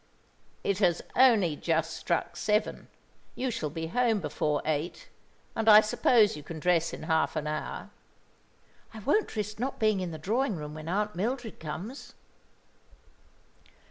[0.63, 2.87] "It has only just struck seven.
[3.35, 5.09] You shall be home before eight,
[5.55, 7.91] and I suppose you can dress in half an hour."
[8.95, 12.15] "I won't risk not being in the drawing room when Aunt Mildred comes."